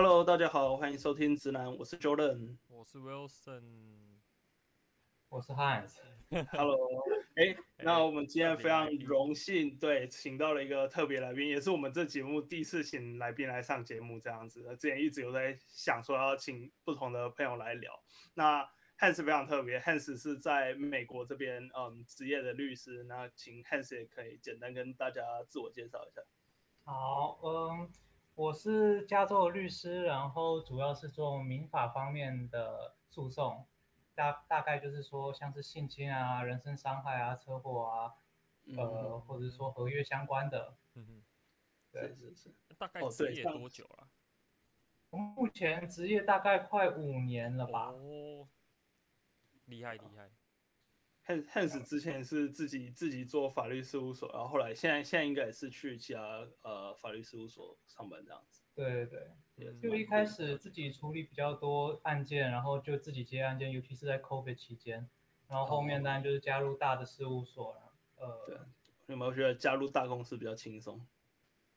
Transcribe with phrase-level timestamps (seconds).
[0.00, 3.64] Hello，大家好，欢迎收听直男，我是 Jordan，我是 Wilson，
[5.28, 5.96] 我是 Hans。
[6.52, 6.78] Hello，
[7.34, 14.62] 哎， 那我们今天非常荣幸，对，请到了一个特别来宾，也是我们这节目第一次请来宾来上节目这样子。
[14.76, 17.92] 之前一直有在想说要请不同的朋友来聊。
[18.34, 18.62] 那
[19.00, 23.02] Hans 非常特别，Hans 是在美国这边嗯职业的律师。
[23.02, 26.22] 那请 Hans 也可以简单跟大家自我介绍一下。
[26.84, 27.90] 好，嗯。
[28.38, 33.66] 我是加州的律师，然后主要是做民法方面的诉讼，
[34.14, 38.14] 大大概就是说像是性侵啊、人身伤害啊、车祸啊，
[38.76, 40.76] 呃，嗯、或者是说合约相关的。
[40.94, 41.22] 嗯哼，
[41.90, 42.54] 对，是是是。
[42.78, 44.06] 大概职业多久了？
[45.10, 47.86] 我目前职业大概快五年了吧。
[47.88, 48.46] 哦，
[49.64, 50.30] 厉害厉害。
[51.28, 58.62] Hans 之前是自己自己做法律事务所，然后后来现在现在应该也是去其他呃法律事务所上班这样子。
[58.74, 65.06] 对对对，就一开始自己处理比较多案件，然后就自己接案件，尤其是在 COVID 期间，
[65.48, 67.92] 然后后面当然就是加入大的事务所了。
[68.16, 68.56] 呃，对，
[69.06, 71.06] 有没有觉得加入大公司比较轻松？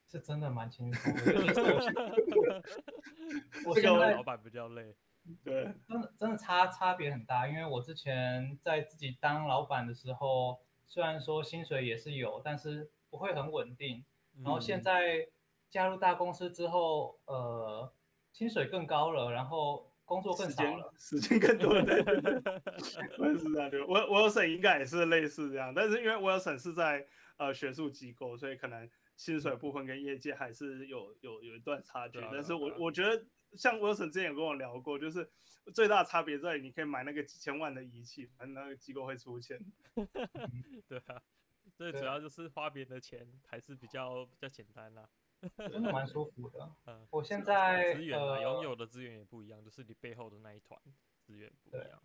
[0.08, 2.64] 是真的蛮轻松的。
[3.66, 4.96] 我现在老板比较累。
[5.46, 14.04] 对，真的真的差差别很大，因为我之前在自己当老板的时候，虽然说薪水也是有，但是不会很稳定。
[14.44, 15.28] 然后现在
[15.70, 17.94] 加入大公司之后，呃，
[18.34, 21.86] 薪水更高了，然后工作更少了，时间更多了。
[21.86, 22.02] 对，
[23.20, 27.06] 我也是这样，对，我我有审应该也是类似这样，但是因为我有审是在
[27.38, 32.20] 呃学术机构，所以可能薪水部分跟业界还是有有有一段差距。
[32.32, 33.24] 但是我我觉得。
[33.54, 35.30] 像 Wilson 之前有跟我聊过，就是
[35.74, 39.60] 最大的差别在于你可以买那个几千万的仪器，反正那个机构会出钱。
[40.88, 41.22] 对啊，
[41.76, 45.10] 最主要就是花别人的钱还是比较比较简单啦，
[45.58, 46.72] 真的蛮舒服的。
[46.88, 50.80] 嗯，我现在资源啊，拥有的资源也不一样，就是你背后的那一团
[51.20, 52.02] 资源不一样。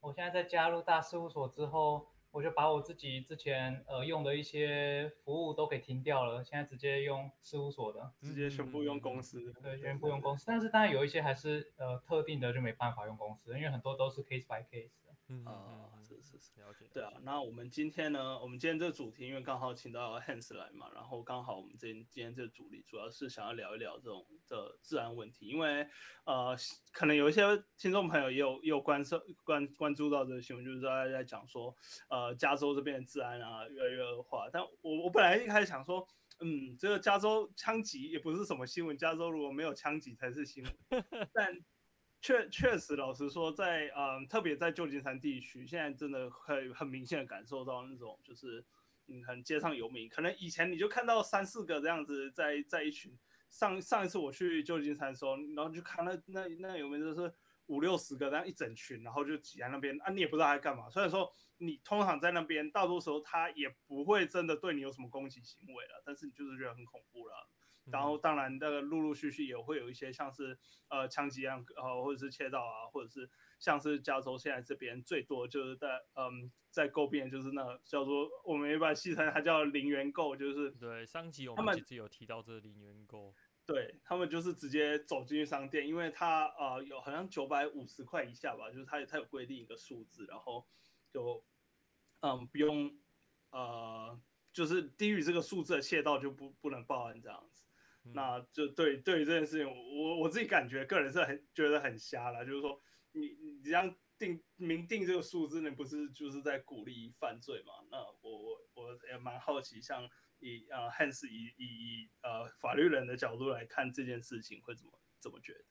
[0.00, 2.13] 我现在在加入大事务所之后。
[2.34, 10.44] 我就把我自己之前呃用的一些服务都给停掉了，现在直接用事务所的，直接全部用公司，嗯、对，全部用公司。
[10.48, 14.90] 但是当然有一些还是呃特定的就没办法用公司，因为很多都是 case by case。
[15.28, 16.86] 嗯啊，是是是，了解。
[16.92, 25.88] 对啊，那我们今天呢，我们今天这个主题，因为刚好请到 Hans 来嘛，然后刚好我们这今天这个主题主要是想要聊一聊这种的治安问题，因为
[26.26, 26.54] 呃，
[26.92, 27.42] 可能有一些
[27.78, 31.74] 听众朋友也有也有关注关关注到这个新闻，就是在在讲说，
[32.10, 34.50] 呃，加州这边的治安啊越来越恶化。
[34.52, 36.06] 但我我本来一开始想说，
[36.40, 40.72] 嗯，这个加州枪击也不是什么新闻，加州如果没有枪击才是新闻，
[41.32, 41.64] 但。
[42.24, 48.64] 确确实，老实说在，嗯，特别在旧金山地区，现在真的很很明显的感受到那种，就是
[49.08, 50.08] 嗯，很街上游民。
[50.08, 53.14] 可能以前你就看到三四个这样子在，在一群。
[53.50, 57.30] 上上一次我去旧金山的时候，然后就看那那那游民就是
[57.66, 60.88] 五六十个，这样一整群，然后就挤在那边啊，你也不知道他在干嘛。
[60.88, 67.34] 虽然说你通常在那边，大多时候他也不会真的对你有什么攻击行为了，但是你就是觉得很恐怖了。
[67.90, 70.58] 然后，当然，那个陆陆续续也会有一些像是
[70.88, 73.28] 呃枪击案，呃或者是窃盗啊，或者是
[73.58, 83.34] 像是加州现在这边最多就是在嗯在购变，就是那个叫做我们一般戏称它叫零元购，就是对上集我们其实有提到这零元购，
[83.66, 90.66] 对他们就是直接走进去商店，因为他呃有好像九百五十块以下吧，就是他他有规定一个数字，然后
[91.10, 91.44] 就
[92.20, 92.98] 嗯不用
[93.50, 94.18] 呃
[94.52, 97.63] 就是低于这个数字的窃盗就不不能报案这样子。
[98.12, 102.78] 那就对对于这件事情，我我自己感觉个人是很觉得很瞎了，就是说
[103.12, 107.72] 你你这样定明定这个数字，你不是就是在鼓励犯罪嘛？
[107.90, 110.06] 那我我我也蛮好奇，像
[110.38, 115.64] 以呃 Hans 以以以呃法律人的角度来看这件事情，会怎么怎么觉得？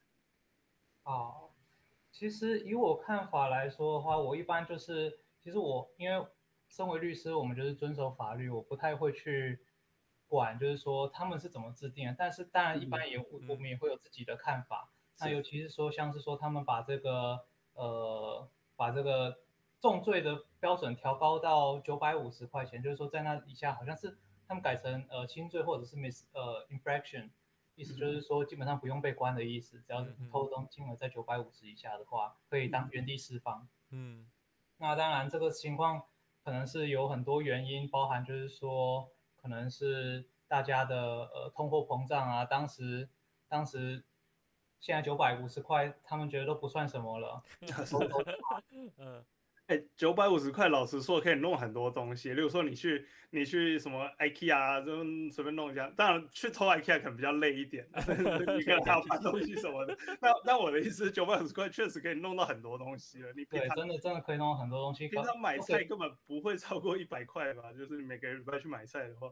[1.04, 1.52] 哦，
[2.10, 6.26] 其实以我看法来说的话，我一般就是其实我因为
[6.68, 9.64] 身为律师，我们就是遵守法律，我不太会去。
[10.34, 14.90] 管就是说他们是怎么制定的，但是当然一般也、嗯、我们也会有自己的看法。
[14.90, 19.38] 嗯、那尤其是说像是说他们把这个呃把这个
[19.80, 27.30] 重罪的标准调高到九百五十块钱，就是说在那以下好像是他们改成呃轻罪或者是 mis 呃 infraction，
[27.76, 33.68] 意思就是说基本上不用被关的意思，只要是偷东金额在九百五十以下的话，可以当原地释放。
[33.90, 34.26] 嗯，
[34.78, 36.02] 那当然这个情况
[36.42, 39.10] 可能是有很多原因，包含就是说。
[39.44, 43.10] 可能是大家的呃通货膨胀啊，当时
[43.46, 44.02] 当时
[44.80, 47.42] 现在九百五十块，他们觉得都不算什么了。
[48.96, 49.22] 嗯，
[49.66, 52.34] 哎，九百五十块，老实说可以弄很多东西。
[52.34, 55.90] 例如说，你去你去什么 IKEA 啊就随便弄一下。
[55.96, 59.96] 当然，去偷 IKEA 可能比较累一点， 你可能还要搬东西什么的。
[60.20, 63.32] 那那我的意思是，九百五十块确实可以弄到很多东西了。
[63.34, 65.08] 你对，真的真的可以弄到很多东西。
[65.08, 67.72] 平常买菜根本不会超过一百块吧？
[67.72, 69.28] 就是你每个礼拜去买菜的话，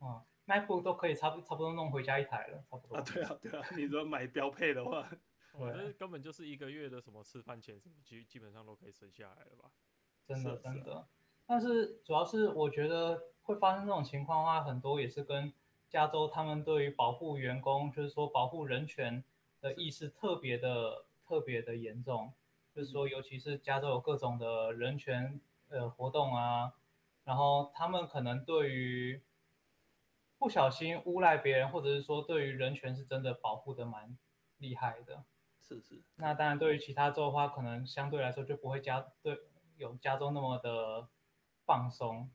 [0.00, 2.96] 啊，MacBook 都可以差不差不多弄回家一台了，差不多。
[2.96, 3.64] 啊，对啊，对啊。
[3.76, 5.08] 你说买标配的话。
[5.52, 9.70] 我觉得根本就是一个月的什么吃饭钱什么基基本上都可以省下来了吧？
[10.26, 11.06] 真的真的，
[11.46, 15.52] 但是主要是我觉得会发生这种情况的话，很多也是跟
[15.90, 19.22] 加州他们对于保护员工，就是说保护人权
[19.60, 22.32] 的意识特别的特别的严重，
[22.74, 26.72] 就是说尤其是加州有各种的人权呃活动啊，
[27.24, 29.20] 然后他们可能对于
[30.38, 34.16] 不小心诬赖别人，或者是说对于人权是真的保护的蛮
[34.58, 35.24] 厉害的。
[35.74, 39.38] 是是，那当然，对于其他州的话，可能相对来说就不会加对
[39.76, 41.08] 有加州那么的
[41.64, 42.30] 放松，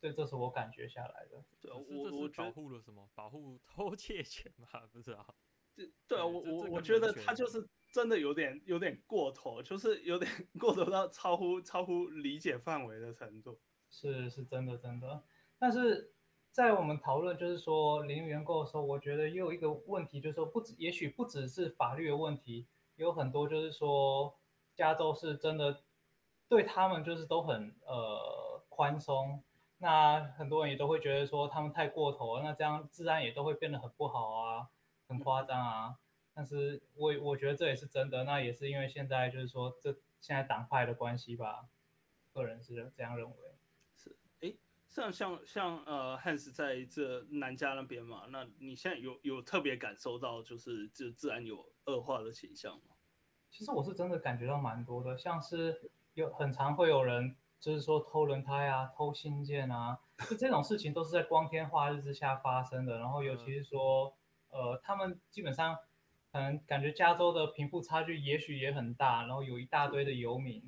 [0.00, 1.44] 所以这是我感觉下来的。
[1.60, 3.08] 对，我我保护了什么？
[3.14, 4.68] 保护偷窃权嘛？
[4.92, 5.34] 不知道。
[5.74, 10.30] 对对啊，我我我觉得他就是真的有点有点过头，就是有点
[10.60, 13.60] 过头到超乎超乎理解范围的程度。
[13.90, 15.24] 是是真的真的，
[15.58, 16.13] 但是。
[16.54, 24.36] 在我们讨论就是说零元购的时候，我觉得也有一个问题，就是说不止，也许不只是法律的问题，有很多就是说
[24.76, 25.80] 加州是真的
[26.48, 29.42] 对他们就是都很呃宽松，
[29.78, 34.68] 那很多人也都会觉得说他们太过头了，那这样治安也都会变得很不好啊，
[35.08, 35.96] 很夸张啊。
[36.34, 39.90] 但是我我觉得这也是真的，那也是因为现在就是说这
[40.20, 41.66] 现在党派的关系吧，
[42.32, 43.53] 个人是这样认为。
[44.94, 52.94] 像像像呃，Hans 在这南加那边嘛，那你现在有有特别感受到就是就自然有恶化的倾向吗？
[53.50, 59.98] 其实我是真的感觉到蛮多的，像是有很常会有人就是说偷轮胎啊、偷信件啊，
[60.30, 62.98] 就这种事情都是在光天化日之下发生的。
[62.98, 64.16] 然后尤其是说，
[64.50, 65.76] 呃，他们基本上
[66.30, 70.62] 可能感觉加州的贫富差距也许也很大，然后有一大堆的游民。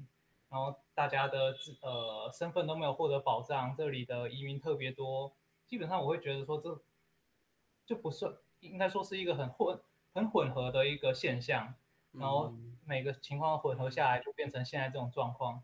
[0.48, 5.34] 然后大家的自呃身份都没有获得保障，这里的移民特别多，
[5.66, 6.80] 基本上我会觉得说这
[7.84, 9.78] 就不是应该说是一个很混
[10.12, 11.74] 很混合的一个现象，
[12.12, 12.54] 然后
[12.84, 15.62] 每个情况混合下来就变成现在这种状况。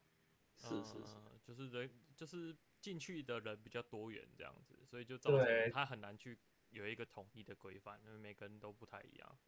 [0.58, 6.38] 是是是，就是人就是进去的人比较多元这样子，所以就造成他很难去
[6.70, 9.38] 有一个统一的规范，因为每个人都不太一样。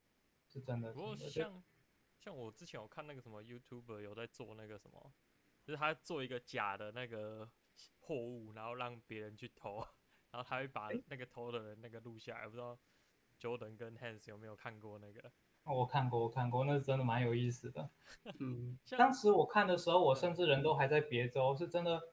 [0.49, 0.93] 是真的。
[0.93, 1.63] 不过像
[2.25, 5.13] 像我之前有看那个什么 YouTuber 有在做那个什么。
[5.63, 7.49] 就是他做一个假的那个
[8.01, 9.77] 货物，然后让别人去偷，
[10.31, 12.45] 然后他会把那个偷的人那个录下来。
[12.47, 12.79] 不知道
[13.41, 15.33] Jordan 跟 Hans 有没有看过那个？
[15.65, 17.89] 我看过，我看过，那是真的蛮有意思的。
[18.41, 22.11] 嗯，当时我看的时候，我甚至人都还在别州，是真的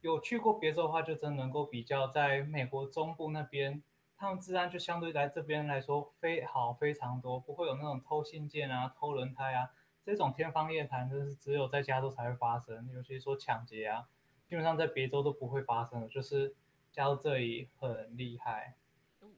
[0.00, 3.82] 有去过别州的话，就真能够比较在美国中部那边，
[4.18, 9.70] 他们治安就相对来这边来说非好非常多，不会有那种偷信件啊、偷轮胎啊。
[10.04, 14.08] 这种天方夜谭，就是只有在加州才会发生，尤其是说抢劫啊，
[14.48, 16.56] 基本上在别州都不会发生的，就是
[16.90, 18.76] 加州这里很厉害。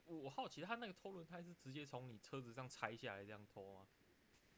[0.07, 3.81] 我好奇，他那个偷轮胎是直接从你车子上拆下来这样偷吗？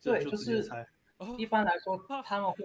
[0.02, 0.64] 对，就是
[1.36, 2.58] 一般来说他们会，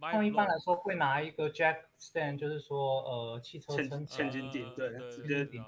[0.00, 5.64] 他们一般来说会拿一个 jack stand，就是说呃汽车撑千斤顶，对，直接顶，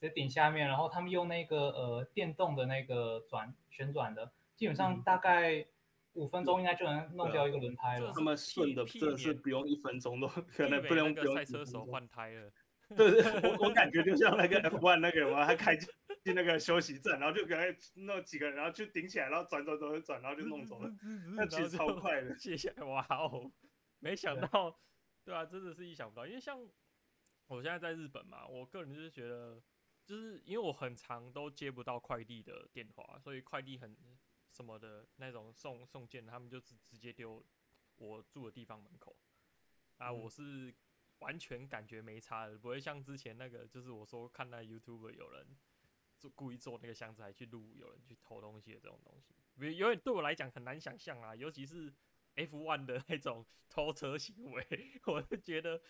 [0.00, 4.32] 直接顶下面，然后他们用那个呃电动的那个转旋转的。
[4.56, 5.66] 基本上大概
[6.14, 8.12] 五分钟应该就能弄掉一个轮胎了。
[8.14, 11.34] 他们顺的真的是不用一分钟都可能不用不用。
[11.36, 12.50] 赛车手换胎了。
[12.96, 15.88] 对 对，我我感觉就像那个 F1 那个嘛，他开进
[16.34, 17.62] 那个休息站，然后就给他
[17.94, 20.90] 弄几个人，然后就顶起来，然后转转转转，然后就弄走了。
[21.36, 22.34] 那其实超快的。
[22.34, 23.48] 接下来哇哦，
[24.00, 24.76] 没想到，
[25.24, 26.26] 对啊，真的是意想不到。
[26.26, 26.58] 因为像
[27.46, 29.62] 我现在在日本嘛，我个人就是觉得，
[30.10, 33.96] 就是因为我很长都接不到快递的电话，所以快递很。
[34.52, 37.40] 什么的那种送送件，他们就直直接丢
[37.98, 39.16] 我住的地方门口
[39.96, 40.74] 啊，我是
[41.20, 45.46] 完全感觉没差的，不会像之前那个，就是我说看那 YouTube 有人
[46.18, 49.32] 做故意做那个箱子，还去录有人去偷东西的这种东西，
[49.76, 51.94] 有点对我来讲很难想象啊，尤其是
[52.34, 54.66] F1 的那种偷车行为，
[55.06, 55.80] 我就觉得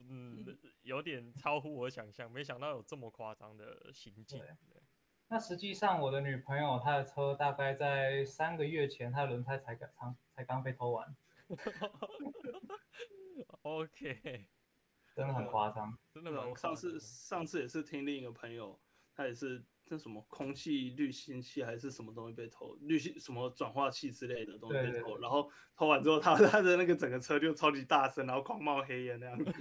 [0.00, 0.44] 嗯
[0.82, 4.42] 有点超乎我想象，没想到有这么夸张的行径。
[5.28, 11.16] 那实际上，我的女朋友她的车大概在三个月前，她的轮胎才刚才刚被偷完。
[13.62, 14.46] OK，
[15.14, 16.30] 真的很夸张，真的。
[16.30, 18.78] 我上次上次也是听另一个朋友
[19.14, 29.44] 他也是这什么空气滤芯器还是什么东西被偷，滤芯什么转化器之类的东西被偷，然后偷完之后他 他的那个整个车就超级大声，然后狂冒黑烟那样子。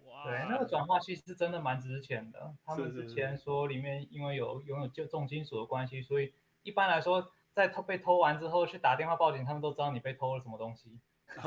[0.04, 2.54] 哇，对，那个转化器是真的蛮值钱的。
[2.64, 10.98] 他们之前说里面因为有拥有就重金属的关系，所以一般来说在偷被偷完之后去打电话报警，他们都知道你被偷了什么东西。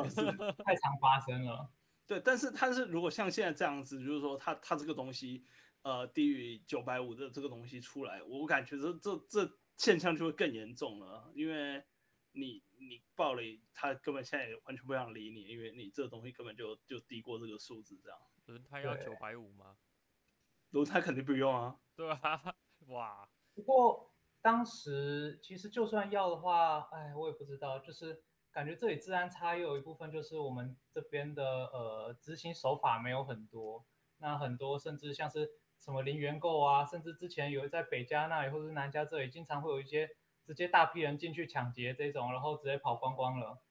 [0.10, 0.22] 是
[0.64, 1.70] 太常发生了。
[2.08, 5.44] 对，但是它是如果像现在这样子，就是说他他这个东西，
[5.84, 11.84] 呃，低于九百五的这个东西出来，我感觉这这这现象就会更严重了，因为
[12.32, 13.42] 你你报了，
[13.74, 18.18] 他根本现在也完全不想理你，因为你这个东西根本就就低过这个数字，这样。
[18.46, 19.78] 轮胎要九百五吗？
[20.72, 21.80] 轮胎肯定不用啊。
[21.96, 22.56] 对啊，
[22.88, 23.30] 哇。
[23.54, 28.24] 不过当时其实就算要的话，哎，我也不知道，就是。
[28.54, 33.84] 感觉这里治安差，又有一部分就是我们这边的呃执行手法没有很多，
[34.18, 35.50] 那很多甚至像是
[35.84, 40.10] 什么零元购啊，甚至之前有在北加那里或者是南加这里，经常会有一些
[40.46, 43.62] 直接大批人进去抢劫这种，然后直接跑光光了，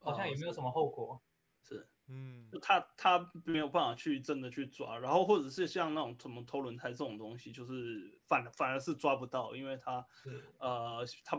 [0.00, 1.14] 好像也没有什么后果。
[1.14, 1.20] 哦、
[1.62, 1.76] 是。
[1.76, 10.04] 是嗯，他他没有办法去真的去抓，然后或者是像那种什么偷轮胎这种东西，就是反反而是抓不到，因为他，
[10.58, 11.38] 呃，他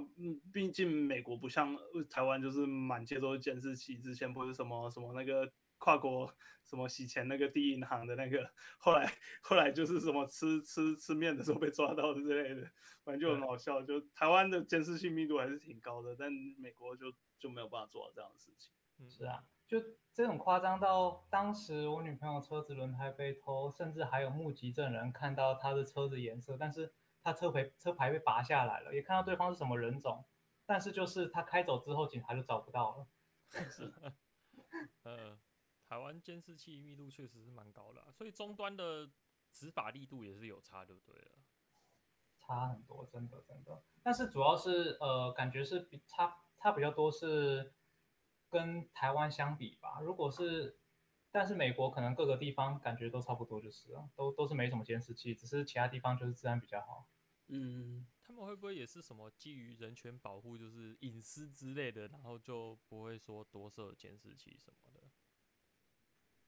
[0.52, 1.78] 毕竟美国不像
[2.10, 3.98] 台湾，就是满街都是监视器。
[4.00, 5.48] 之前不是什么什么那个
[5.84, 9.12] 跨国什么洗钱那个第一银行的那个，后来
[9.42, 12.66] 后来就是什么吃吃吃面的时候被抓到的之类的，
[13.04, 13.82] 反正就很好笑。
[13.84, 18.72] 就台湾的监视性密度还是挺高的，但美国就就没有办法做到这样的事情。
[19.10, 19.44] 是啊。
[19.68, 19.82] 就
[20.14, 30.24] 这种夸张到当时我女朋友车子轮胎被偷，甚至还有目击证人看到她的车子颜色，但是她车牌车牌被拔下来了，也看到对方是什么人种，
[30.66, 33.08] 但是就是他开走之后，警察就找不到了。
[33.70, 33.92] 是，
[35.04, 35.38] 呃，
[35.94, 39.08] 台湾监视器密度确实是蛮高的啊，所以终端的
[39.52, 41.32] 执法力度也是有差，就对了。
[42.40, 43.84] 差很多，真的真的。
[44.02, 47.74] 但是主要是呃，感觉是比差差比较多是。
[48.50, 50.78] 跟台湾相比吧，如果是，
[51.32, 57.08] 但是美国可能各个地方感觉都差不多，就是啊，都都是没什么监视器，只是其他地方就是治安比较好。
[57.48, 64.93] 嗯，他们会不会也是什么基于人权保护，就是隐私之类的，然后就不会说多设监视器什么的？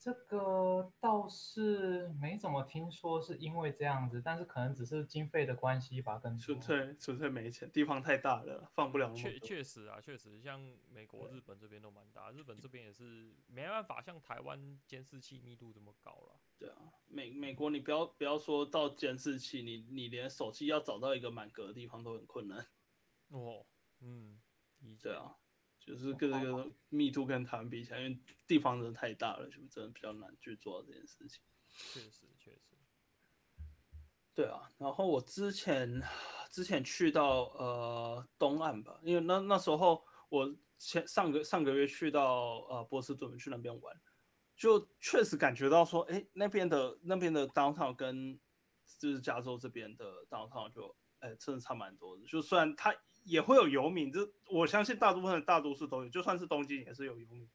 [0.06, 9.12] 这个倒是没怎么听说是因为这样子，但是可能只是经费的关系吧，跟纯粹纯粹没钱，地方太大了，放不了。
[9.16, 16.40] 确确实啊，确实像美国、日本这边都蛮大，日本这边也是没办法像台湾监视器密度这么高了。
[16.60, 22.64] 对啊，美美国你不要不要说到监视器，你你连手机要找到一个满格的地方都很困难。
[23.30, 23.66] 哦，
[24.02, 24.40] 嗯，
[25.02, 25.36] 对啊。
[25.86, 31.40] 就是跟这个密度跟台湾比起来，因为地方真的太大了，就真的比较难去做到这件事情。
[31.70, 32.60] 确实，确实。
[34.34, 36.02] 对啊，然后我之前
[36.50, 43.96] 之前去到呃东岸吧，因为那那时候我前上个上个月去到呃波士顿去那边玩，
[44.56, 48.40] 就确实感觉到说，哎，那边的那边的 downtown 跟
[49.00, 52.92] 就是加州这边的 downtown 就哎真的差蛮多的，就虽然它。
[53.26, 57.46] 也会有游民，这我相信大部分的大都市都有，就算是东京也是有游民。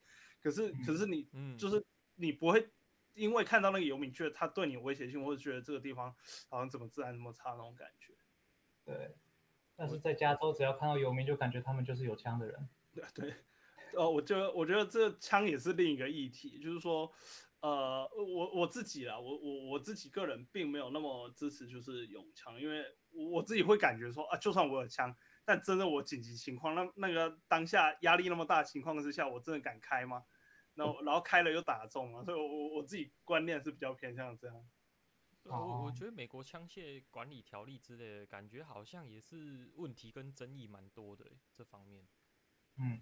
[0.43, 1.83] 可是，可是你，嗯，就是
[2.17, 2.69] 你不会
[3.15, 6.15] 因为看到那个游民，觉得他对你有威胁性，或者觉得这个地方
[6.49, 8.13] 好像怎么治安那么差那种感觉。
[8.85, 9.15] 对。
[9.77, 12.69] 但是在加州，只要看到游民，就感觉他们就是有枪的人。
[12.93, 13.35] 对 对。
[13.95, 17.11] 哦，我觉得我觉得这枪也是另一个议题，就是说，
[17.61, 25.15] 呃，我我自己啦，我我我自己个人并没有那么支持就是拥枪，因为我自己会感觉说啊，就算我有枪。
[25.45, 30.25] 但真的我紧急情况，那那个当下压力那么大情况之下，我真的敢开吗？
[30.75, 34.69] 然后然后开了又打中了，所以我我我自己观念是比较偏向这样。
[35.45, 42.07] 我我觉得美国枪械管理条例之类的，感觉好像也是问题跟争议蛮多的这方面。
[42.77, 43.01] 嗯，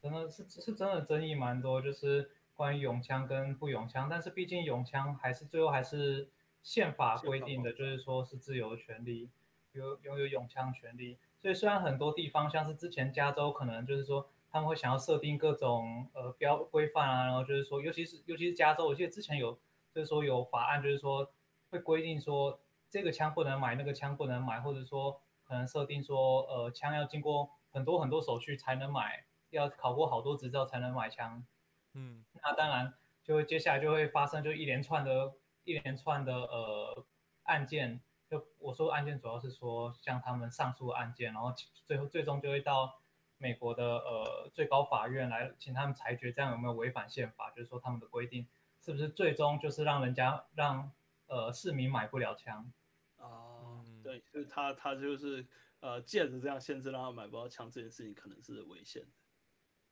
[0.00, 2.28] 真的是是真的争议蛮多，就是
[2.58, 6.28] 关于永枪跟不永枪，但是毕竟永枪还是最后还是
[6.60, 9.30] 宪法规定的，就是说是自由的权利，
[9.70, 11.18] 有拥有永枪权利。
[11.40, 19.56] 所以虽然很多地方像是之前加州可能就是说他们会想要设定各种呃标规范啊，然后就是说尤其是尤其是加州，我记得之前有
[19.94, 21.30] 就是说有法案就是说
[21.70, 22.58] 会规定说
[22.90, 31.46] 这个枪不能买，那个枪不能买，或者说可能设定说呃枪要经过很多很多手续才能买，要考过好多执照才能买枪。
[31.94, 35.32] 嗯，那当然就会接下来就会发生就一连串的
[35.64, 37.06] 一连串的呃
[37.44, 38.00] 案件。
[38.30, 41.54] 就我说案件主要是说像他们上诉案件，然后
[41.86, 43.00] 最后最终就会到
[43.38, 47.50] 美国的呃最高法院来请他们裁决，这样有没有违反宪法？
[47.50, 48.46] 就是说他们的规定
[48.82, 50.92] 是不是最终就是让人家让
[51.26, 52.70] 呃市民买不了枪。
[53.16, 55.46] 哦，对，就是他他就是
[55.80, 59.08] 呃借着这样限制让他买不到枪这件事情，可能是危险的。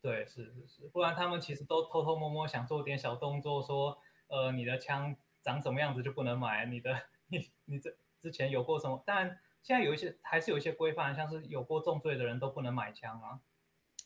[0.00, 3.98] 对，是是是，不然他们其实都偷偷摸摸想做点小动作，说
[4.28, 9.02] 呃你的枪长什么样子就不能买，你的 你你这之前有过什么？
[9.06, 13.40] 但现在有一些还是有一些规范，像是有过重罪的人都不能买枪啊。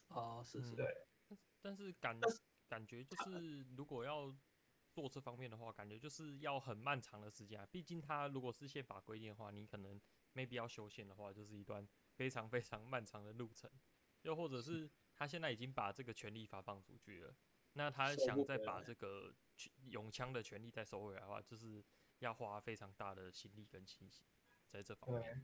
[0.08, 0.86] 哦，是是，对。
[1.62, 2.18] 但是感
[2.66, 4.34] 感觉就是，如果要
[4.92, 7.66] 做这方面的话，感觉就是要很漫长的时间啊。
[7.70, 10.00] 毕竟他如果是宪法规定的话，你可能
[10.34, 13.70] maybe 要修宪的话，就是一段非常非常漫长的路程。
[14.22, 14.90] 又或者是
[15.20, 17.34] 他现在已经把这个权利发放出去了，
[17.74, 19.30] 那他想再把这个
[19.90, 21.84] 永枪的权利再收回来的话，就是
[22.20, 24.24] 要花非常大的心力跟心血
[24.66, 25.22] 在这方面。
[25.22, 25.42] 对，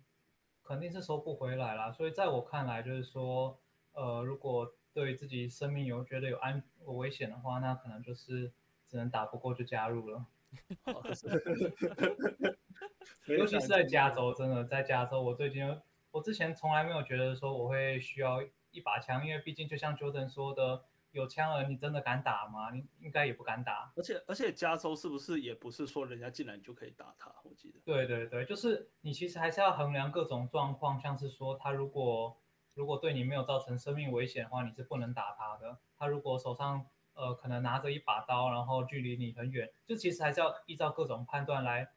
[0.63, 1.93] 肯定是收不回来啦。
[1.93, 3.61] 所以在我看来，就是说，
[3.93, 8.51] 呃，如果对自己生命有觉得有安有危险的话，那可能就是
[8.89, 10.25] 只能打不过就加入了。
[13.29, 15.79] 尤其是在加州，真的在加州，我最近
[16.13, 18.43] 我之前从来没有觉得说我会需要
[18.77, 22.71] 一把枪，因为毕竟就像 Jordan 说的，有枪了，你真的敢打吗？
[22.71, 23.91] 你应该也不敢打。
[23.97, 27.35] 而且而且加州是不是也不是说人家进来你就可以打他？
[27.43, 27.81] 我记得。
[27.85, 32.37] 对对对，就是你其实还是要衡量各种状况，像是说他如果。
[32.77, 35.79] 如果对你没有造成生命危险的话，你是不能打他的。
[35.97, 41.89] 他如果手上呃可能拿着一把刀，然后距离你很远，就其实还是要依照各种判断来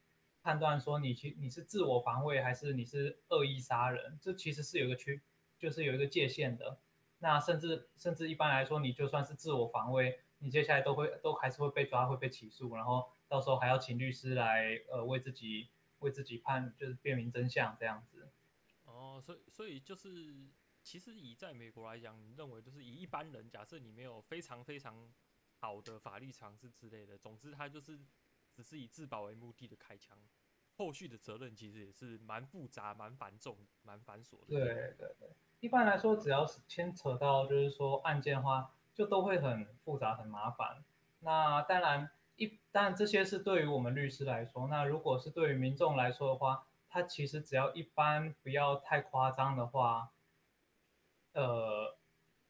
[0.42, 5.20] 判断说你其你是自我防卫还是你是恶意杀人，这其实是有一个区，
[5.60, 6.80] 就是有一个界限的。
[7.18, 15.68] 那甚至甚至一般来说，你就算是自我防卫，你接下来都会都还是会被抓，会被起诉，然后到时候还要请律师来呃为自己
[16.00, 18.28] 为自己判，就是辨明真相这样子。
[18.84, 20.48] 哦，所以所以就是。
[20.82, 25.12] 其实以在美国来讲，你认为就是以一般人，假设你没有非常非常
[25.58, 28.00] 好的法律常识之类的，总之他就是
[28.50, 30.18] 只是以自保为目的的开枪，
[30.72, 34.46] 后续的责任其实也是蛮复杂、蛮繁重、蛮繁琐的。
[34.48, 34.64] 对
[34.96, 35.28] 对对，
[35.60, 40.82] 一般来说，只要是牵扯到就是说案件的话，就都会很复杂、很麻烦。
[41.20, 50.10] 那当然一，当然这些是对于我们律师来说，那如果是对于民众来说的话，他其实只要一般不要太夸张的话。
[51.32, 51.96] 呃，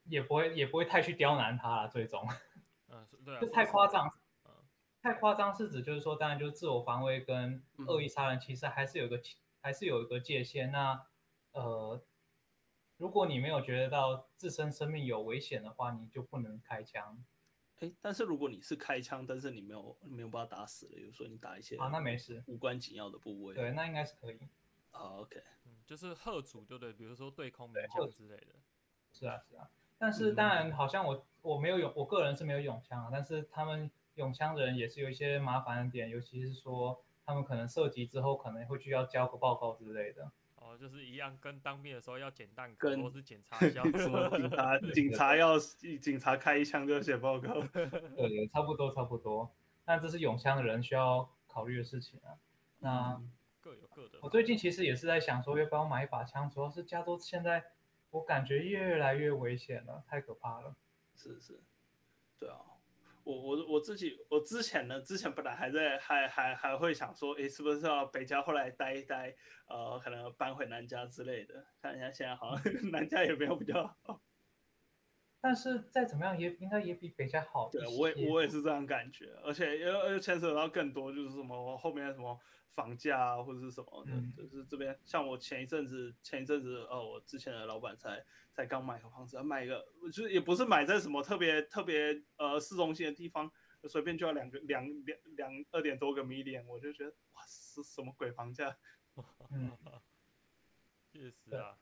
[0.05, 2.27] 也不会也不会太去刁难他了，最终，
[2.89, 4.11] 嗯，对啊，就太夸张，
[4.47, 4.51] 嗯，
[5.03, 9.23] 太夸张是指就是说，当然就是自我防卫跟恶意杀人，其实还是有个、嗯、
[9.61, 10.71] 还是有一个界限。
[10.71, 11.05] 那
[11.53, 12.01] 呃，
[13.01, 17.25] 如果你没有觉得到自身生命有危险的话，你就不能开枪。
[17.79, 24.39] 哎，但是如果你是开枪，但是你没有没有把他打死了，比如说你打一些啊，那没事，无关紧要的部位，对，那应该是可以。
[24.91, 26.93] 啊，OK，嗯，就是贺主，对不对？
[26.93, 28.55] 比如说对空鸣枪之类的。
[29.15, 33.09] 是啊，是啊，但是当然，好像我我没有拥，我个人是没有拥枪啊。
[33.11, 40.31] 但是他们拥枪的人也是有一些麻烦的点，尤其是说他们可能涉及之后可能会需要交个报告之类的。
[40.71, 45.59] 哦，就是一样，跟当兵的时候要检弹跟或是检查一下 什么警察警察要
[46.01, 47.61] 警察开一枪就写报告。
[47.73, 49.51] 对 对，差不多差不多。
[49.85, 52.39] 但这是永枪的人需要考虑的事情啊。
[52.79, 54.21] 那、嗯、各有各的。
[54.23, 57.73] 我最近其实也是在想说要不要买一把枪，主要是加州现在。
[58.13, 60.75] 我感觉越来越危险了，太可怕了。
[61.15, 61.61] 是是，
[62.41, 62.59] 对啊，
[63.31, 69.35] 我我我自己，我之前呢，之前本来还在还还还会想说，诶，是不是要北郊后来待一待，
[69.69, 71.65] 呃，可能搬回南家之类的。
[71.81, 74.21] 看一下现在好像 南家也没有比较好。
[75.41, 77.71] 但是再怎么样也应该也比北加好。
[77.71, 93.51] 对，我也我也是这样感觉，而且又又牵扯到更多，就是什么后面什么房价啊，或者是什么的，嗯、就是这边像我前一阵子前一阵子，呃，我之前的老板才才刚买个房子，买一个就是也不是买在什么特别特别呃市中心的地方，
[93.89, 98.77] 随便就要两个两两两二点多个 million，我就觉得哇，是什么鬼房价？
[99.51, 99.77] 嗯，
[101.13, 101.79] 确实啊。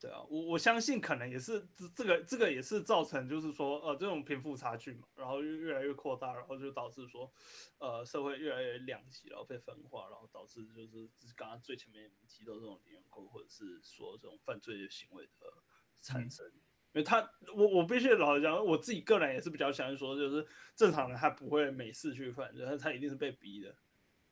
[0.00, 7.30] 对啊，我我相信可能也是这这个这个也是造成就是说呃这种贫富差距嘛，然后越越来越扩大，然后就导致说
[7.78, 15.52] 呃社会越来越两极，然后被分化，然后导致就是刚刚最前面提到这种零元购或者是说这种犯罪的行为的
[16.00, 23.76] 产生，嗯、因为他我我必须老实讲，我自己个人也是比较相信说就是正常人他不会没事去犯然后他一定是被逼的，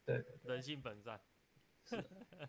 [0.06, 1.20] 对，对，对，人性本善，
[1.84, 2.02] 是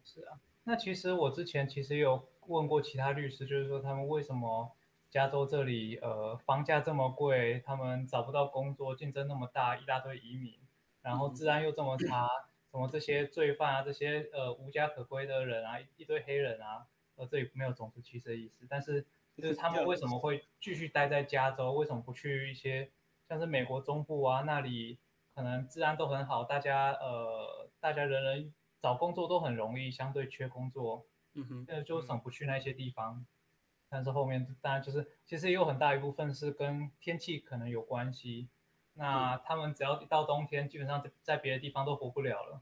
[0.05, 0.39] 是啊。
[0.63, 4.71] 那其实我之前其实有问过其他律师，就是说他们为什么
[5.09, 10.55] 加州这里呃房价这么贵，他们找不到工作，竞争那么大，一大堆移民，
[11.01, 12.27] 然后治安又这么差，
[12.71, 16.85] 什么这些罪犯啊，这些呃无家可归的人啊，一堆黑人啊，
[17.15, 19.05] 呃这里没有种族歧视的意思，但是
[19.37, 21.71] 就是他们为什么会继续待在加州？
[21.73, 22.91] 为什么不去一些
[23.27, 24.97] 像是美国中部啊那里？
[25.35, 31.05] 可能治安都很好，大家呃大家人人找工作都很容易，相对缺工作，
[31.41, 33.25] 嗯哼，那就省不去那些地方。
[33.89, 38.47] 但是后面当然就是其实也有很大一部分是跟天气可能有关系。
[38.93, 42.61] 那他们只要一到冬天，基本上在在别的地方都活不了了。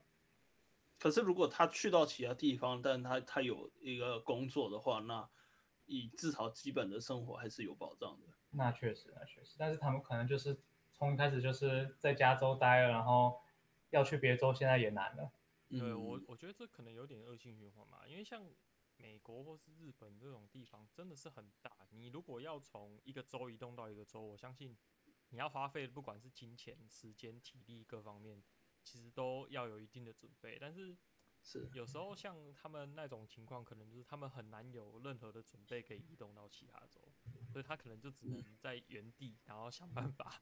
[0.99, 5.27] 可是如果他去到其他地方，但他他有一个工作的话，那
[5.85, 8.27] 以至少基本的生活还是有保障的。
[8.51, 9.55] 那确实，那确实。
[9.57, 10.57] 但是他们可能就是
[10.91, 13.39] 从一开始就是在加州待了，然后
[13.89, 15.31] 要去别州，现在也难了。
[15.69, 18.41] 对我，我觉得这可能有点恶性循环嘛，因为像
[18.97, 24.77] 美国或是日本这种地方真的是很大，你如果要从一个州移动到一个州，我相信。
[25.29, 28.41] 你要花费的不管是金钱、时间、体力各方面，
[28.81, 30.57] 其实都要有一定的准备。
[30.57, 30.95] 但是，
[31.43, 37.11] 是有时候像他们那种情况，可能就是他们很难有任何的准备可以移动到其他州，
[37.51, 40.41] 所以他可能就只能在原地，然后想办法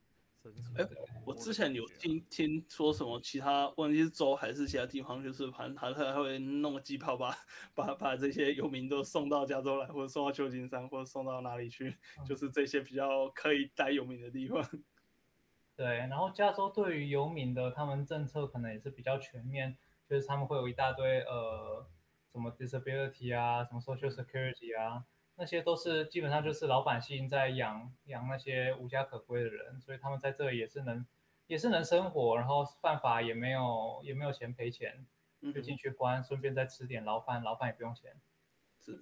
[1.25, 7.35] 我之前有听听说什么其他，问题是州还是其他地方，就是反正他他会弄个机票把
[7.73, 14.63] 把把这些游民都送到加州来，或者送到旧金山，或者送到哪里去，就是这些比较可以带游民的地方。
[15.75, 19.77] 对，然后加州对于游民的他们政策可能也是比较全面，
[20.07, 21.85] 就是他们会有一大堆呃
[22.31, 25.05] 什么 disability 啊，什么 social security 啊。
[25.37, 31.05] 那些都是基本上就是老百姓在养养那些无家可归的人，所以他们在这里也是能
[31.47, 35.05] 也是能生活，然后犯法也没有也没有钱赔钱，
[35.53, 38.19] 就进去关，顺便再吃点牢饭，牢饭也不用钱。
[38.79, 38.99] 是，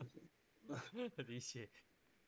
[1.27, 1.69] 理解，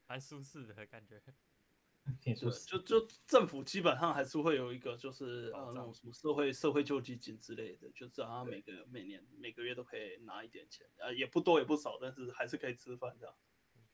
[0.08, 1.22] 蛮舒适的感觉，
[2.22, 2.66] 挺舒适。
[2.66, 13.34] 就就政府基本上还是会有一个就是呃那种什么社会社会救济金之类的，就是好像每个每年每个月都可以拿一点钱，呃也不多也不少，但是还是可以吃饭这样。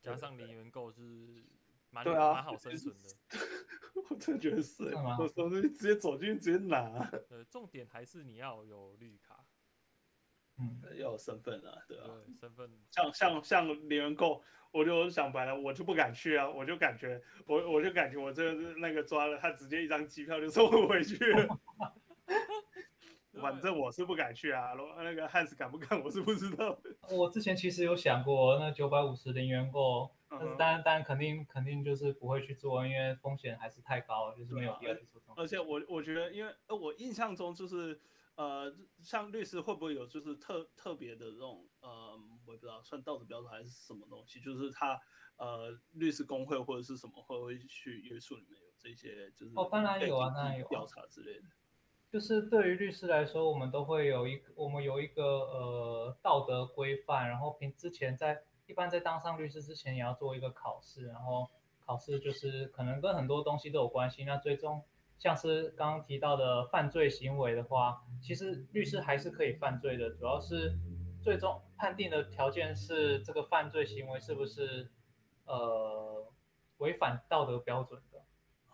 [0.02, 1.02] 加上零元购是
[1.90, 3.10] 蛮对啊，蛮好生存的。
[4.10, 4.84] 我真的觉得是，
[5.20, 7.10] 我说那直接走进去直接拿。
[7.30, 9.46] 呃， 重点还是你要有绿卡，
[10.58, 12.70] 嗯，要有身份啊，对啊，对身份。
[12.90, 21.60] 像像像零元购，我就想白了，我就不敢去啊，我就感觉我我就感觉我这个那个抓了，他直接一张机票就送我回去了。
[23.42, 26.78] 反正我是不敢去啊，那个汉斯敢不敢， 我是不知道。
[27.10, 35.22] 我之前其实有想过，那九百五十零元购，但是当然当然肯定肯定就是不会去做，因为风险还是太高了，就是没有必要去做。
[35.36, 38.00] 而且我我觉得，因为呃我印象中就是
[38.36, 45.00] 呃像律师会不会有就是特特别的这种呃我也不知道算道德标准还是什么东西，就是他
[45.38, 51.46] 呃律师工会或者是什么会不会去约束里面有这些就是哦当然有啊当然有调查之类的。
[52.12, 64.26] 就是对于律师来说，我们都会有一个，我们有一个呃道德规范，然后平之前在一般在当上律师之前也要做一个考试，然后考试就是可能跟很多东西都有关系。
[64.26, 64.84] 那最终
[65.18, 70.78] 像是刚刚提到的犯罪行为的话，其实律师还是可以犯罪的，主要是
[71.22, 74.92] 最终判定的条件是这个犯罪行为是不是
[75.46, 76.26] 呃
[76.80, 78.02] 违反道德标准。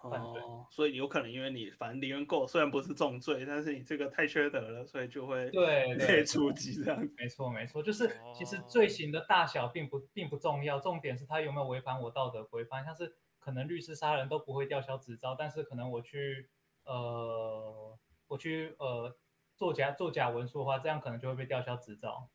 [0.09, 7.07] 哦，所以有可能因为你反正零元购虽然不是重罪，但是你这个太缺德了，所以就会对被处级这样。
[7.17, 12.85] 没错没错，就是其实罪行的大小并不并不重要，重点是他有没有违反我道德规范。
[12.85, 16.49] 像是可能律师杀人都不会吊销执照，但是可能我去
[16.83, 19.17] 呃我去呃
[19.55, 22.29] 作假作假文书的话，这样可能就会被吊销执照。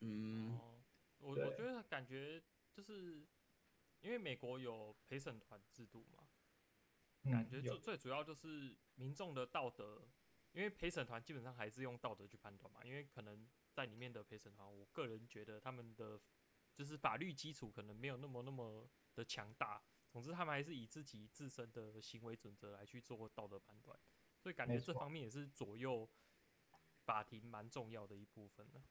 [0.00, 0.58] 嗯，
[1.18, 3.24] 我我觉得感觉就是
[4.00, 6.21] 因为美国有陪审团制度嘛。
[7.30, 10.08] 感觉最最主要就是民众的道德，
[10.52, 12.80] 因为陪审团基本上还是用道德去判断嘛。
[12.84, 16.20] 因为可能在里面的陪审团，我个人觉得他们的
[16.74, 19.82] 就是法律基础可能没有那么那么的强大。
[20.10, 23.98] 总之，他们还是以自己自身的行为准则来去做道德判断，
[24.38, 26.06] 所以感觉这方面也是左右
[27.06, 28.82] 法庭蛮重要的一部分的。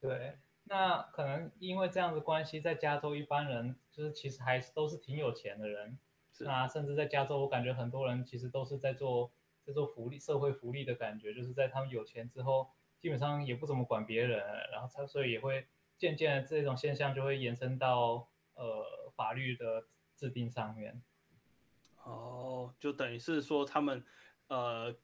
[0.00, 5.96] 对，那可能因为这样的关系，在加州一般人就是其实还是都是挺有钱的人。
[6.40, 9.32] 那甚至在加州，我感觉很多人其实都是在做
[9.64, 12.70] 在做福利、社会福利的感觉，就是在他们有钱之后，
[13.00, 14.38] 基本上也不怎么管别人，
[14.70, 21.02] 然后他所以也会渐渐的这种现象就会延伸到呃法律的制定上面。
[22.04, 24.04] 哦，就等于是说他们
[24.48, 24.94] 呃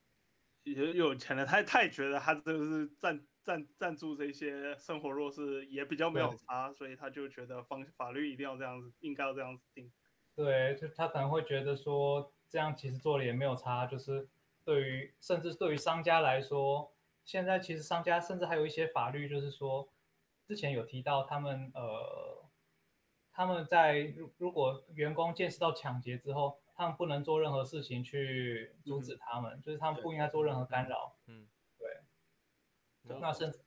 [0.65, 9.91] 有有钱的，他他也觉得他就是赞赞赞助这些生活弱势也比较没有差，所以他就觉得方法律一定要这样子，应该要这样子定。
[10.35, 14.29] 对，就他可能会觉得说，这样其实做了也没有差，就是
[14.65, 16.93] 对于甚至对于商家来说，
[17.25, 19.89] 现在其实商家甚至还有一些法律，就是说，
[20.47, 22.45] 之前有提到他们呃，
[23.31, 31.15] 他们在如如果员工见识到抢劫之后，他他们不能做任何事情去阻止他们，嗯、就是他们不应该做任何干扰。
[31.27, 31.47] 嗯，
[31.79, 31.89] 对。
[33.05, 33.61] 嗯、那甚至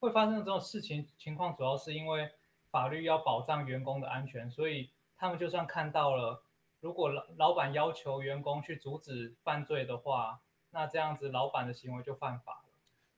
[0.00, 2.28] 会发生这种事情情况，主要是因为
[2.72, 6.42] 法律要保障员工的安全，所以他们就算看到了，
[6.80, 12.70] 如果老老板要求员工去阻止犯罪的话，那这样子老板的行为就犯法了。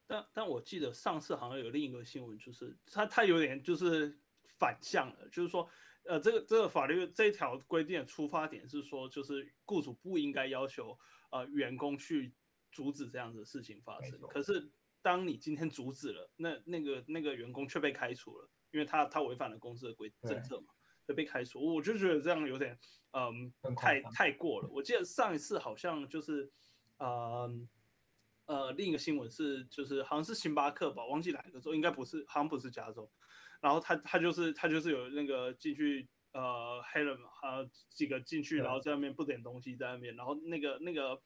[0.08, 4.18] 但但我记得上次好像有另一个新闻，就是他他有点就是
[4.58, 5.68] 反向了，就是说。
[6.04, 10.98] 呃，这个这个法律这一条规定的出发点是说，就是雇主不应该要求
[11.30, 12.34] 呃员工去
[12.72, 14.18] 阻止这样子的事情发生。
[14.22, 14.68] 可是
[15.00, 20.74] 当你今天阻止了，那那个那个员工却被开除了，因为他他违反了公司的规政策嘛，
[21.12, 21.74] 就被开除。
[21.74, 22.78] 我就觉得这样有点
[23.10, 24.68] 嗯、呃、太太过了。
[24.72, 26.50] 我记得上一次好像就是
[26.96, 27.48] 呃
[28.46, 33.10] 呃另一个新闻是就是好像是星巴克吧，忘记哪个州，应该不是，好像不是加州。
[33.60, 41.22] 然后他他就是他就是有那个进去呃黑人嘛，还有几个进去，然后在那边不点东西在那边，然后那个那个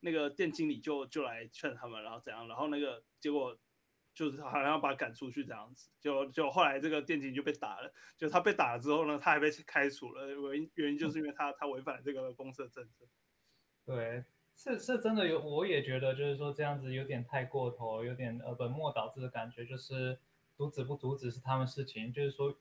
[0.00, 3.56] 那个店经理就就来劝他们，然后怎样，然后那个结果
[4.14, 13.06] 就是好像要把他赶出去这样子，就就后来这个电竞就被打了，就他被打了之后呢，他还被开除了，原因原因就是因为他他违反了这个公司的政策。
[13.84, 20.18] 对，是是真的有，我也觉得就是说这样子有点太过头，有点呃本末倒置的感觉，就是。
[20.56, 22.54] 阻止不阻止是他们事情，就是说，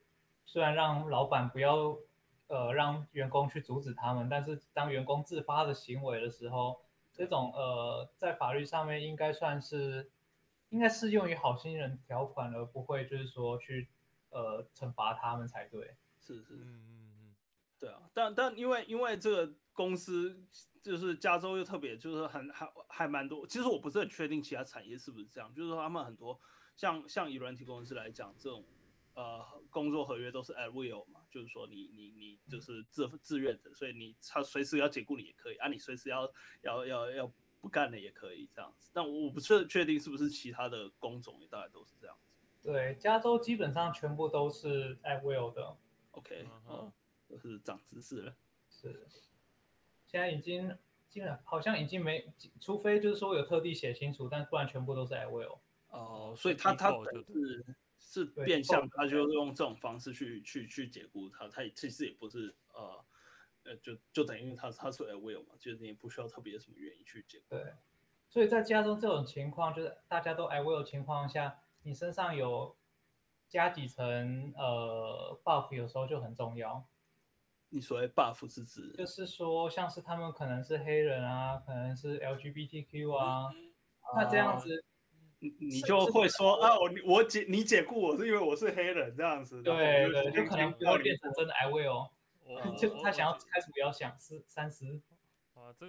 [0.45, 1.97] 虽然让老板不要，
[2.47, 6.79] 呃，让员工去阻止他们，但是当员工自发的行为的时候，
[7.11, 10.09] 这种呃，在法律上面应该算是，
[10.69, 13.87] 应该适用于好心人条款，而不会就是说去，
[14.29, 15.95] 呃，惩罚他们才对。
[16.19, 17.35] 是是，嗯嗯嗯，
[17.79, 20.45] 对啊，但但因为因为这个公司
[20.81, 26.39] 就是加州又特别就是很还还蛮多，其实我不是很确定其他产业是不是这样，就是说他们很多。
[26.75, 28.63] 像像以软体公司来讲，这种
[29.13, 38.89] 呃工作合约都是 at will 嘛，就是说你你你就是自自愿的，所以你他随时要解雇你也可以啊，你随时要要要要不干了也可以这样子。
[38.93, 42.33] 但我不确确定是不是其他的工种也大概都是这样子。
[42.61, 45.77] 对，加州基本上全部都是 at will 的。
[46.11, 46.91] OK，嗯，
[47.27, 48.35] 都是长知识了。
[48.69, 49.07] 是，
[50.05, 50.77] 现在已经
[51.09, 55.57] 基本上好像已经没，除非就是说有特地写清楚，但不然全部都是 at will。
[55.89, 56.91] 哦，所以他他
[57.27, 57.65] 是
[57.97, 63.03] 是变相，他就用这种方式去去去解雇他，他其实也不是呃
[63.69, 67.55] 呃，就就等于他他是 at will 嘛，就是你也不需要特别什么原因去解雇。
[67.55, 67.73] 对，
[68.27, 72.75] 所以在加州这种情况，就是大家都 at will 情况下，你身上有
[73.47, 76.87] 加几层呃 buff，有时候就很重要。
[77.69, 78.91] 你所谓 buff 是指？
[78.97, 83.73] 就是说，像是他们可能是黑人啊，可能是 LGBTQ 啊，嗯、
[84.15, 84.83] 那这样子。
[85.41, 92.09] 你你就会说啊，我我解你解雇我是因为我是黑人这样子，对对，就可能不要变成真的 I will，
[92.77, 95.01] 就他想要开除要想是三十，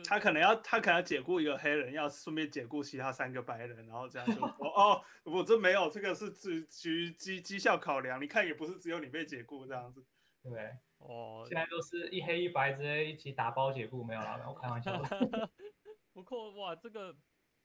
[0.08, 10.04] 他可能要他可能要解雇一个黑人，要顺便解雇其他三个白人，然后这样就说 哦，我这没有，这个是基于绩绩效考量，你看也不是只有你被解雇这样子，
[10.42, 15.00] 对，哦，现在都是一黑一白直接一起打包解雇，没有啦，我开玩笑，
[16.12, 17.16] 不过哇，这个。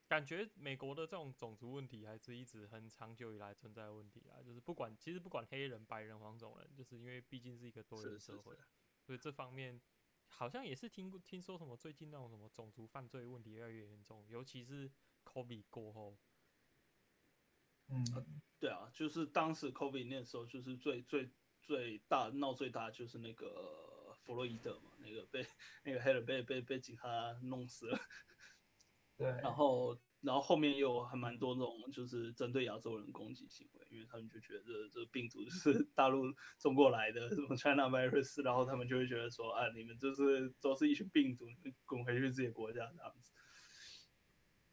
[0.08, 8.56] 感觉美国的这种种族问题还是一直很长久以来存在的问题啊，就是不管其实不管黑人、白人、黄种人，就是因为毕竟是一个多元社会，
[9.06, 9.80] 所以这方面
[10.28, 14.92] 好像也是听过听说什么最近那种什么种族犯罪问题越来越严重，尤其是
[15.24, 16.18] COVID 过后。
[17.88, 18.04] 嗯，
[18.60, 21.30] 对啊，就是当时 COVID 那时候就是最最
[21.62, 25.46] 最大闹最大就是那个弗洛伊德嘛，那个被
[25.84, 28.00] 那个黑人被被被警察弄死了。
[29.18, 36.24] 对，然后，然后后面又还蛮多那种就是针对亚洲人攻击行为，因为他们就觉得这个病毒就是 大陆
[36.58, 43.32] 中国来的，什么 China virus，然后他们就会觉得说，啊，你们就是都是一群病毒，你们滚回去自己国家这样子。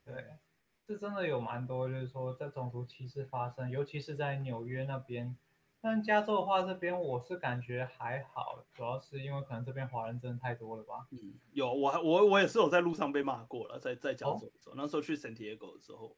[0.05, 0.39] 对，
[0.87, 5.37] 这真的有蛮多，就是说在种族歧视发生，尤其是在纽约那边。
[5.83, 11.09] 但加州的话，这边我是感觉还好，主要是因为可能这边华人真的太多了吧。
[11.11, 16.17] 嗯，有我我我也是有在路上被骂过了，在在加州的时候，哦、那时候去圣地亚哥的时候。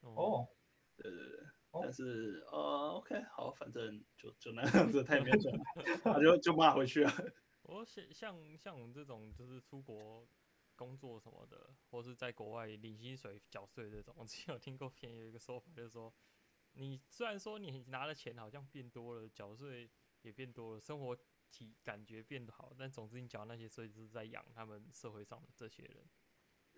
[0.00, 0.48] 哦，
[0.96, 1.40] 对对对，
[1.72, 5.52] 哦、但是呃，OK，好，反正就就那 样子，他也没有讲，
[6.02, 7.12] 他就就骂回去了。
[7.64, 10.26] 我像像像我们这种就是出国
[10.74, 16.10] 工作什么的，或是在国外领薪水缴税这种，我之前有听过偏有一个说法，就是说。
[16.74, 19.90] 你虽然说你拿的钱好像变多了，缴税
[20.22, 21.16] 也变多了，生活
[21.50, 26.08] 体感觉变好，但总之你缴那些税就是在养他们社会上的这些人。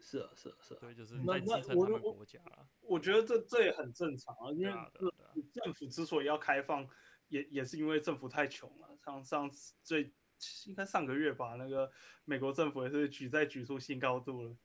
[0.01, 0.79] 是啊，是啊，是啊。
[0.81, 2.41] 对，就是在支撑他们国家。
[2.81, 4.75] 我觉得这这也很正常啊，因为
[5.53, 6.89] 政府之所以要开放，
[7.29, 8.99] 也也是因为政府太穷了。
[9.05, 10.13] 像上次最
[10.67, 11.91] 应该上个月吧，那个
[12.25, 14.57] 美国政府也是举再举出新高度了。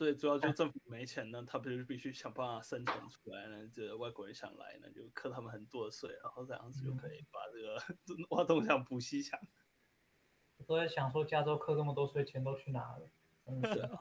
[0.00, 3.68] 所以主要就政府没钱呢，他不是必须想办法生存出来呢？
[3.70, 9.38] 这外国人想来呢，就课他们很多的税，然后这样子就可以把这个 挖东墙补西墙。
[10.56, 13.10] 我都在想说，加州课这么多税，钱都去哪了？
[13.44, 13.98] 嗯，对啊。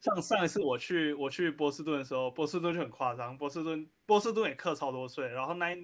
[0.00, 5.28] 像上一次我去我去波士顿的时候，波士顿就很夸张，波士顿波士顿也课超多税。
[5.28, 5.76] 然后那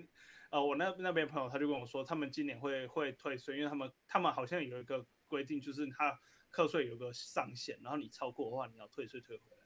[0.50, 6.18] 呃，我那那边朋友他就跟我说，他们今年会会退税，因为他们他们好像有一个规定，就是他。
[6.56, 9.62] 课税有个上限，然后你超过的话，你要退税退回来。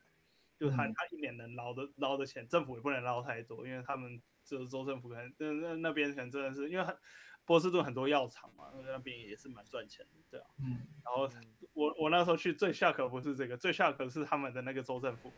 [0.59, 6.97] 就他他一年能捞的捞的钱，政府也不能捞太多，因为他们就是州政府可能那那那边可能真的是因为很
[7.45, 10.47] 波士顿很多药厂嘛，那边也是蛮赚钱的，对啊。
[10.59, 10.85] 嗯。
[11.05, 11.31] 然后
[11.75, 15.33] 我我那时候去最 shock 不是这个，最 shock 是他们的那个州政府，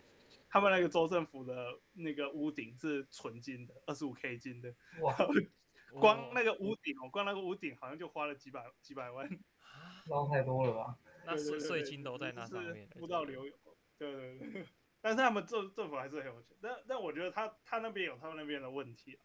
[0.48, 4.74] 他们那个州政府的那个屋顶是纯金的，二十五 K 金的。
[5.02, 5.14] 哇。
[6.00, 9.28] 光那个屋顶哦，光那个屋顶好像就花了几百几百万。
[10.08, 10.96] 捞太多了吧？
[11.24, 13.54] 那税税金都在那上面，不到流油。
[13.98, 14.66] 对对对，
[15.00, 16.56] 但是他们政政府还是很有钱。
[16.60, 19.24] 但但我觉得他他那边有他们那边的问题啊。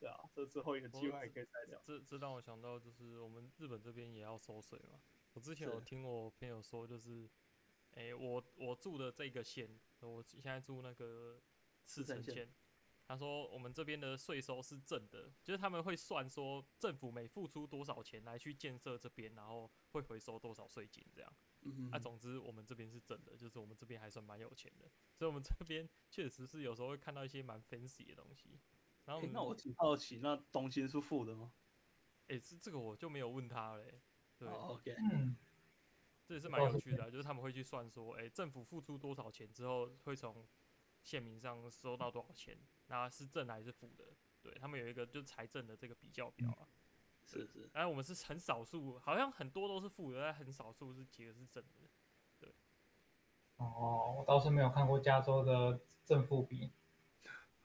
[0.00, 1.82] 对啊，这之后有机会还可以再聊。
[1.84, 5.00] 这这让我想到，就是我们日本这边也要收税嘛。
[5.32, 7.28] 我之前有听我朋友说，就是，
[7.92, 9.68] 哎、欸，我我住的这个县，
[10.00, 11.40] 我现在住那个
[11.84, 12.48] 赤城县。
[13.08, 21.32] 他说：“我们这边的税收是正的，就是他们会算说政府每付出多少钱来去建设这边，然后会回收多少税金这样。
[21.62, 21.90] 嗯哼。
[21.90, 28.60] 啊，总之我们这边是正的，就是我们这边还算蛮有钱的，所以我们这边 确实是有时候会看到一些蛮 fancy 的东西。
[29.06, 31.54] 然后、欸、那我挺好奇，那东京是负的吗？
[32.26, 34.02] 哎、欸，这这个我就没有问他嘞。
[34.36, 35.34] 对，oh, OK，嗯，
[36.26, 40.46] 这也是蛮有趣的、啊，就是他们会去算说，哎、欸，政府付出多少钱之后会从。”
[41.08, 42.54] 县民上收到多少钱？
[42.88, 44.04] 那是正还是负的？
[44.42, 46.68] 对，他们有一个就是财政的这个比较表啊。
[47.24, 51.88] 是是，哎，我们是很少数，好像很多都是负的，但很少数是几个是正的。
[52.38, 52.52] 对。
[53.56, 56.70] 哦，我倒是没有看过加州的正负比。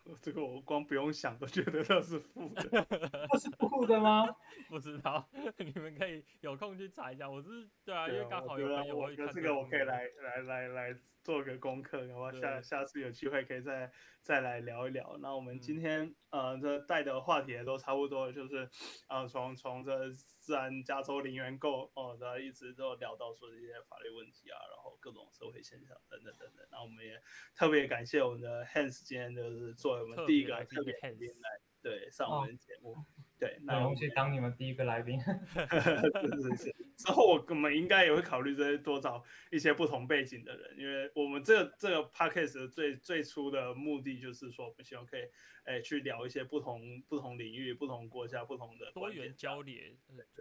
[0.22, 2.64] 这个我光不用想都觉得那是负的，
[3.32, 4.26] 那是负的吗？
[4.70, 7.30] 不知道，你们可以有空去查一下。
[7.30, 15.18] 我是对啊，对因为刚好有朋友会看这个，我可以来来来来做个功课，然后下下次有机会可以再再来聊一聊。
[15.22, 18.70] 那我们今天、嗯、呃这带的话题也都差不多，就是
[19.08, 26.68] 呃从从这自然加州零元购哦，然后一直都聊到说这些法律问题啊，然后各种社会现象等等等等。
[26.70, 27.22] 那我们也
[27.56, 29.94] 特别感谢我们的 Hans 今天就是做。
[29.94, 33.06] 我们第一个特别来宾来对上我们节目，哦、
[33.44, 35.20] 对，那我们去当你们第一个来宾。
[35.22, 45.22] 是是是，之后我们应该也会考虑这些多找一些不同背景的人，因为我们这个这个 podcast 的最最初的目的就是说，我们希望可以
[45.66, 49.76] 诶、欸、去聊一些不同不同领域、不同国家、不同的多元交流，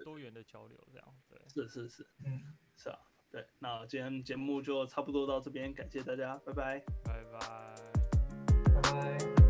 [0.05, 1.09] 多元的交流这样。
[1.29, 2.41] 对，是是是，嗯，
[2.77, 2.99] 是啊，
[3.31, 7.75] 对，那今天节目就差不多到这边，感谢大家，拜拜，拜拜，
[8.75, 9.42] 拜拜。